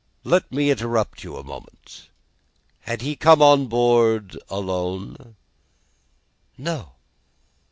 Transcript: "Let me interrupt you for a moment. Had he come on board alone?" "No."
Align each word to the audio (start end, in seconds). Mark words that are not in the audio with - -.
"Let 0.23 0.51
me 0.51 0.71
interrupt 0.71 1.23
you 1.23 1.33
for 1.33 1.41
a 1.41 1.43
moment. 1.43 2.09
Had 2.79 3.03
he 3.03 3.15
come 3.15 3.39
on 3.39 3.67
board 3.67 4.35
alone?" 4.49 5.35
"No." 6.57 6.93